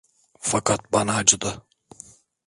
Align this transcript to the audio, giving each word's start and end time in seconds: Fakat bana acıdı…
Fakat 0.39 0.93
bana 0.93 1.15
acıdı… 1.15 1.65